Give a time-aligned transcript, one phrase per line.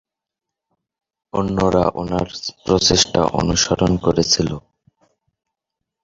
[1.33, 2.27] অন্যরা ওনার
[2.65, 4.49] প্রচেষ্টা অনুসরণ করেছিল।